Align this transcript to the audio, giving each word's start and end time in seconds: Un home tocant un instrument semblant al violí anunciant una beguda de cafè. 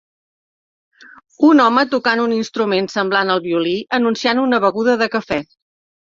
Un 1.49 1.59
home 1.65 1.83
tocant 1.91 2.21
un 2.23 2.33
instrument 2.37 2.87
semblant 2.93 3.33
al 3.33 3.43
violí 3.43 3.73
anunciant 3.99 4.41
una 4.45 4.61
beguda 4.65 4.97
de 5.03 5.09
cafè. 5.17 5.39